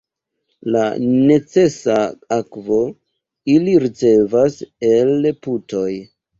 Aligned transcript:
La 0.75 0.79
necesa 1.31 1.99
akvo 2.39 2.81
ili 3.59 3.79
ricevas 3.87 4.59
el 4.93 5.33
putoj. 5.45 5.89